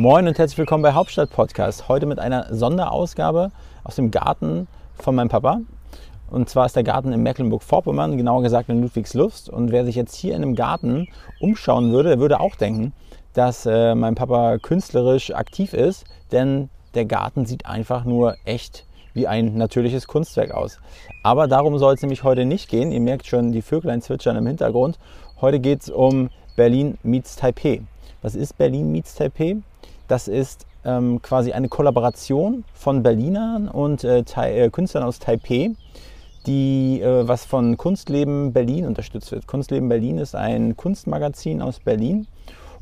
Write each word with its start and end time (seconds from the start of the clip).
Moin 0.00 0.28
und 0.28 0.38
herzlich 0.38 0.58
willkommen 0.58 0.84
bei 0.84 0.92
Hauptstadt 0.92 1.30
Podcast. 1.30 1.88
Heute 1.88 2.06
mit 2.06 2.20
einer 2.20 2.54
Sonderausgabe 2.54 3.50
aus 3.82 3.96
dem 3.96 4.12
Garten 4.12 4.68
von 4.94 5.16
meinem 5.16 5.28
Papa. 5.28 5.58
Und 6.30 6.48
zwar 6.48 6.66
ist 6.66 6.76
der 6.76 6.84
Garten 6.84 7.12
in 7.12 7.20
Mecklenburg-Vorpommern, 7.24 8.16
genauer 8.16 8.44
gesagt 8.44 8.68
in 8.68 8.80
Ludwigslust. 8.80 9.50
Und 9.50 9.72
wer 9.72 9.84
sich 9.84 9.96
jetzt 9.96 10.14
hier 10.14 10.36
in 10.36 10.42
dem 10.42 10.54
Garten 10.54 11.08
umschauen 11.40 11.90
würde, 11.90 12.10
der 12.10 12.20
würde 12.20 12.38
auch 12.38 12.54
denken, 12.54 12.92
dass 13.32 13.66
äh, 13.66 13.96
mein 13.96 14.14
Papa 14.14 14.58
künstlerisch 14.58 15.34
aktiv 15.34 15.72
ist, 15.72 16.04
denn 16.30 16.70
der 16.94 17.04
Garten 17.04 17.44
sieht 17.44 17.66
einfach 17.66 18.04
nur 18.04 18.36
echt 18.44 18.86
wie 19.14 19.26
ein 19.26 19.56
natürliches 19.56 20.06
Kunstwerk 20.06 20.52
aus. 20.52 20.78
Aber 21.24 21.48
darum 21.48 21.76
soll 21.76 21.94
es 21.94 22.02
nämlich 22.02 22.22
heute 22.22 22.44
nicht 22.44 22.68
gehen. 22.68 22.92
Ihr 22.92 23.00
merkt 23.00 23.26
schon 23.26 23.50
die 23.50 23.62
Vöglein 23.62 24.00
zwitschern 24.00 24.36
im 24.36 24.46
Hintergrund. 24.46 24.96
Heute 25.40 25.58
geht 25.58 25.82
es 25.82 25.90
um 25.90 26.30
Berlin 26.54 26.98
meets 27.02 27.34
Taipei. 27.34 27.82
Was 28.20 28.34
ist 28.34 28.58
Berlin 28.58 28.90
meets 28.90 29.14
Taipei? 29.14 29.58
Das 30.08 30.26
ist 30.26 30.66
ähm, 30.84 31.22
quasi 31.22 31.52
eine 31.52 31.68
Kollaboration 31.68 32.64
von 32.74 33.02
Berlinern 33.02 33.68
und 33.68 34.02
äh, 34.02 34.24
äh, 34.36 34.70
Künstlern 34.70 35.04
aus 35.04 35.20
Taipei, 35.20 35.70
die 36.46 37.00
äh, 37.00 37.28
was 37.28 37.44
von 37.44 37.76
Kunstleben 37.76 38.52
Berlin 38.52 38.86
unterstützt 38.86 39.30
wird. 39.30 39.46
Kunstleben 39.46 39.88
Berlin 39.88 40.18
ist 40.18 40.34
ein 40.34 40.76
Kunstmagazin 40.76 41.62
aus 41.62 41.78
Berlin 41.78 42.26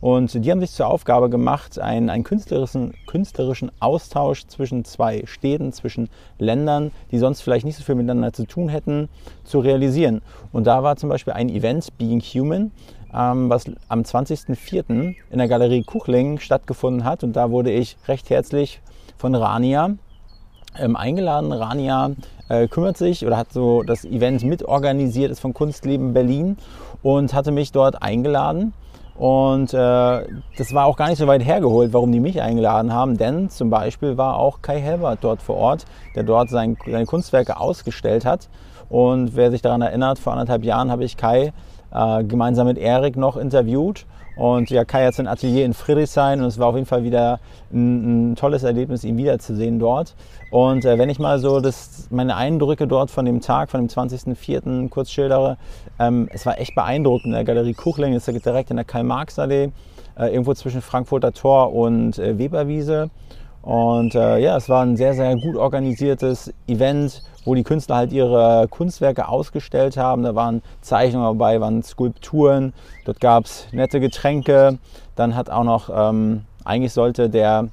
und 0.00 0.44
die 0.44 0.50
haben 0.50 0.60
sich 0.60 0.72
zur 0.72 0.88
Aufgabe 0.88 1.30
gemacht, 1.30 1.78
einen, 1.78 2.10
einen 2.10 2.24
künstlerischen, 2.24 2.94
künstlerischen 3.06 3.72
Austausch 3.80 4.46
zwischen 4.46 4.84
zwei 4.84 5.24
Städten, 5.26 5.72
zwischen 5.72 6.08
Ländern, 6.38 6.92
die 7.10 7.18
sonst 7.18 7.40
vielleicht 7.40 7.64
nicht 7.64 7.76
so 7.76 7.84
viel 7.84 7.94
miteinander 7.94 8.32
zu 8.32 8.46
tun 8.46 8.68
hätten, 8.68 9.08
zu 9.44 9.58
realisieren. 9.58 10.22
Und 10.52 10.66
da 10.66 10.82
war 10.82 10.96
zum 10.96 11.08
Beispiel 11.08 11.32
ein 11.32 11.48
Event, 11.48 11.96
Being 11.98 12.20
Human, 12.20 12.72
was 13.16 13.64
am 13.88 14.02
20.04. 14.02 15.14
in 15.30 15.38
der 15.38 15.48
Galerie 15.48 15.82
Kuchling 15.82 16.38
stattgefunden 16.38 17.04
hat. 17.04 17.24
Und 17.24 17.34
da 17.34 17.50
wurde 17.50 17.70
ich 17.70 17.96
recht 18.08 18.30
herzlich 18.30 18.80
von 19.16 19.34
Rania 19.34 19.96
ähm, 20.78 20.96
eingeladen. 20.96 21.52
Rania 21.52 22.10
äh, 22.48 22.68
kümmert 22.68 22.96
sich 22.96 23.26
oder 23.26 23.36
hat 23.36 23.52
so 23.52 23.82
das 23.82 24.04
Event 24.04 24.42
mitorganisiert, 24.44 25.30
ist 25.30 25.40
von 25.40 25.54
Kunstleben 25.54 26.12
Berlin 26.12 26.58
und 27.02 27.32
hatte 27.32 27.52
mich 27.52 27.72
dort 27.72 28.02
eingeladen. 28.02 28.74
Und 29.18 29.72
äh, 29.72 29.76
das 30.58 30.74
war 30.74 30.84
auch 30.84 30.96
gar 30.96 31.08
nicht 31.08 31.18
so 31.18 31.26
weit 31.26 31.44
hergeholt, 31.44 31.92
warum 31.94 32.12
die 32.12 32.20
mich 32.20 32.42
eingeladen 32.42 32.92
haben, 32.92 33.16
denn 33.16 33.48
zum 33.48 33.70
Beispiel 33.70 34.18
war 34.18 34.36
auch 34.36 34.60
Kai 34.60 34.78
Helbert 34.78 35.20
dort 35.22 35.40
vor 35.40 35.56
Ort, 35.56 35.86
der 36.14 36.22
dort 36.22 36.50
sein, 36.50 36.76
seine 36.84 37.06
Kunstwerke 37.06 37.58
ausgestellt 37.58 38.26
hat. 38.26 38.48
Und 38.90 39.34
wer 39.34 39.50
sich 39.50 39.62
daran 39.62 39.80
erinnert, 39.82 40.18
vor 40.18 40.32
anderthalb 40.34 40.64
Jahren 40.64 40.90
habe 40.90 41.04
ich 41.04 41.16
Kai 41.16 41.52
äh, 41.92 42.24
gemeinsam 42.24 42.66
mit 42.66 42.78
Erik 42.78 43.16
noch 43.16 43.36
interviewt. 43.36 44.04
Und 44.36 44.68
ja, 44.68 44.84
Kai 44.84 45.06
hat 45.06 45.14
sein 45.14 45.26
Atelier 45.26 45.64
in 45.64 45.72
Friedrichshain 45.72 46.40
und 46.40 46.46
es 46.46 46.58
war 46.58 46.68
auf 46.68 46.74
jeden 46.74 46.86
Fall 46.86 47.04
wieder 47.04 47.40
ein, 47.72 48.32
ein 48.32 48.36
tolles 48.36 48.62
Erlebnis, 48.62 49.02
ihn 49.02 49.16
wiederzusehen 49.16 49.78
dort. 49.78 50.14
Und 50.50 50.84
äh, 50.84 50.98
wenn 50.98 51.08
ich 51.08 51.18
mal 51.18 51.38
so 51.38 51.60
das, 51.60 52.06
meine 52.10 52.36
Eindrücke 52.36 52.86
dort 52.86 53.10
von 53.10 53.24
dem 53.24 53.40
Tag, 53.40 53.70
von 53.70 53.80
dem 53.80 53.88
20.04. 53.88 54.90
kurz 54.90 55.10
schildere, 55.10 55.56
ähm, 55.98 56.28
es 56.32 56.44
war 56.44 56.60
echt 56.60 56.74
beeindruckend. 56.74 57.26
In 57.26 57.32
der 57.32 57.44
Galerie 57.44 57.72
Kuchling 57.72 58.12
ist 58.12 58.26
direkt 58.26 58.70
in 58.70 58.76
der 58.76 58.84
Karl-Marx-Allee, 58.84 59.70
äh, 60.18 60.26
irgendwo 60.28 60.52
zwischen 60.52 60.82
Frankfurter 60.82 61.32
Tor 61.32 61.72
und 61.72 62.18
äh, 62.18 62.38
Weberwiese. 62.38 63.10
Und 63.66 64.14
äh, 64.14 64.38
ja, 64.38 64.56
es 64.56 64.68
war 64.68 64.84
ein 64.84 64.96
sehr, 64.96 65.14
sehr 65.14 65.34
gut 65.34 65.56
organisiertes 65.56 66.54
Event, 66.68 67.24
wo 67.44 67.56
die 67.56 67.64
Künstler 67.64 67.96
halt 67.96 68.12
ihre 68.12 68.68
Kunstwerke 68.70 69.26
ausgestellt 69.26 69.96
haben. 69.96 70.22
Da 70.22 70.36
waren 70.36 70.62
Zeichnungen 70.82 71.26
dabei, 71.36 71.60
waren 71.60 71.82
Skulpturen, 71.82 72.74
dort 73.06 73.18
gab 73.18 73.46
es 73.46 73.66
nette 73.72 73.98
Getränke. 73.98 74.78
Dann 75.16 75.34
hat 75.34 75.50
auch 75.50 75.64
noch, 75.64 75.90
ähm, 75.92 76.44
eigentlich 76.64 76.92
sollte 76.92 77.28
der, 77.28 77.66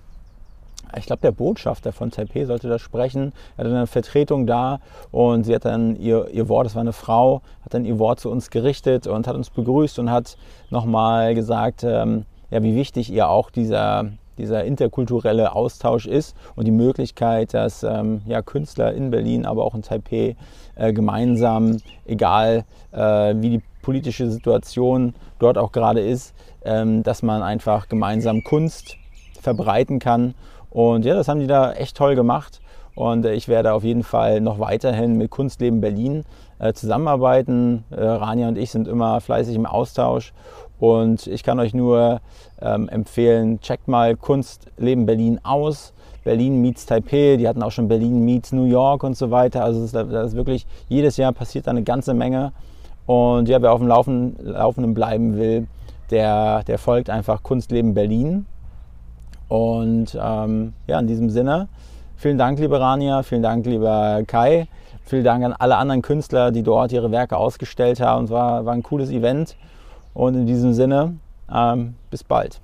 ich 0.97 1.05
glaube 1.05 1.22
der 1.22 1.31
Botschafter 1.31 1.91
von 1.91 2.09
Taipei 2.09 2.45
sollte 2.45 2.69
da 2.69 2.80
sprechen. 2.80 3.31
Er 3.55 3.66
hatte 3.66 3.75
eine 3.75 3.85
Vertretung 3.85 4.47
da 4.47 4.80
und 5.11 5.44
sie 5.44 5.53
hat 5.53 5.66
dann 5.66 5.95
ihr, 5.97 6.28
ihr 6.31 6.50
Wort, 6.50 6.66
das 6.66 6.73
war 6.73 6.81
eine 6.81 6.94
Frau, 6.94 7.44
hat 7.63 7.75
dann 7.75 7.85
ihr 7.85 8.00
Wort 8.00 8.19
zu 8.19 8.31
uns 8.31 8.50
gerichtet 8.50 9.06
und 9.06 9.28
hat 9.28 9.35
uns 9.35 9.51
begrüßt 9.51 10.00
und 10.00 10.09
hat 10.09 10.38
nochmal 10.72 11.35
gesagt, 11.35 11.84
ähm, 11.84 12.25
ja, 12.50 12.63
wie 12.63 12.75
wichtig 12.75 13.13
ihr 13.13 13.29
auch 13.29 13.51
dieser 13.51 14.06
dieser 14.38 14.63
interkulturelle 14.63 15.55
Austausch 15.55 16.05
ist 16.05 16.35
und 16.55 16.66
die 16.66 16.71
Möglichkeit, 16.71 17.53
dass 17.53 17.83
ähm, 17.83 18.21
ja, 18.25 18.41
Künstler 18.41 18.94
in 18.94 19.11
Berlin, 19.11 19.45
aber 19.45 19.63
auch 19.63 19.75
in 19.75 19.81
Taipei 19.81 20.35
äh, 20.75 20.94
gemeinsam, 20.94 21.77
egal 22.05 22.66
äh, 22.91 22.97
wie 23.38 23.49
die 23.49 23.61
politische 23.81 24.29
Situation 24.31 25.13
dort 25.39 25.57
auch 25.57 25.72
gerade 25.72 26.01
ist, 26.01 26.33
ähm, 26.63 27.03
dass 27.03 27.22
man 27.22 27.43
einfach 27.43 27.89
gemeinsam 27.89 28.43
Kunst 28.43 28.97
verbreiten 29.41 29.99
kann. 29.99 30.33
Und 30.69 31.05
ja, 31.05 31.13
das 31.13 31.27
haben 31.27 31.39
die 31.39 31.47
da 31.47 31.73
echt 31.73 31.95
toll 31.95 32.16
gemacht. 32.16 32.61
Und 32.95 33.25
äh, 33.25 33.33
ich 33.33 33.47
werde 33.47 33.73
auf 33.73 33.83
jeden 33.83 34.03
Fall 34.03 34.41
noch 34.41 34.59
weiterhin 34.59 35.17
mit 35.17 35.31
Kunstleben 35.31 35.81
Berlin 35.81 36.23
äh, 36.59 36.73
zusammenarbeiten. 36.73 37.83
Äh, 37.89 38.03
Rania 38.03 38.47
und 38.47 38.57
ich 38.57 38.71
sind 38.71 38.87
immer 38.87 39.21
fleißig 39.21 39.55
im 39.55 39.65
Austausch. 39.65 40.33
Und 40.79 41.27
ich 41.27 41.43
kann 41.43 41.59
euch 41.59 41.73
nur 41.73 42.19
ähm, 42.61 42.89
empfehlen, 42.89 43.59
checkt 43.61 43.87
mal 43.87 44.15
Kunstleben 44.15 45.05
Berlin 45.05 45.39
aus. 45.43 45.93
Berlin 46.23 46.61
meets 46.61 46.85
Taipei, 46.85 47.35
die 47.37 47.47
hatten 47.47 47.63
auch 47.63 47.71
schon 47.71 47.87
Berlin 47.87 48.23
meets 48.23 48.51
New 48.53 48.65
York 48.65 49.03
und 49.03 49.17
so 49.17 49.29
weiter. 49.29 49.63
Also 49.63 49.81
das 49.81 50.31
ist, 50.31 50.35
wirklich, 50.35 50.65
jedes 50.87 51.17
Jahr 51.17 51.33
passiert 51.33 51.67
da 51.67 51.71
eine 51.71 51.83
ganze 51.83 52.13
Menge. 52.13 52.53
Und 53.05 53.49
ja, 53.49 53.61
wer 53.61 53.73
auf 53.73 53.79
dem 53.79 53.87
Laufen, 53.87 54.37
Laufenden 54.41 54.93
bleiben 54.93 55.37
will, 55.37 55.67
der, 56.11 56.63
der 56.63 56.77
folgt 56.79 57.09
einfach 57.09 57.43
Kunstleben 57.43 57.93
Berlin. 57.93 58.45
Und 59.49 60.17
ähm, 60.21 60.73
ja, 60.87 60.99
in 60.99 61.07
diesem 61.07 61.29
Sinne, 61.29 61.67
vielen 62.16 62.38
Dank, 62.38 62.59
liebe 62.59 62.79
Rania, 62.79 63.24
vielen 63.24 63.44
Dank, 63.44 63.66
lieber 63.66 64.24
Kai. 64.25 64.68
Vielen 65.06 65.24
Dank 65.24 65.44
an 65.44 65.53
alle 65.53 65.78
anderen 65.78 66.01
Künstler, 66.01 66.51
die 66.51 66.63
dort 66.63 66.91
ihre 66.91 67.12
Werke 67.12 67.35
ausgestellt 67.35 68.00
haben. 68.00 68.25
Es 68.25 68.31
war, 68.31 68.66
war 68.66 68.74
ein 68.74 68.84
cooles 68.84 69.09
Event. 69.09 69.57
Und 70.13 70.35
in 70.35 70.46
diesem 70.46 70.73
Sinne, 70.73 71.18
ähm, 71.53 71.96
bis 72.09 72.23
bald. 72.23 72.62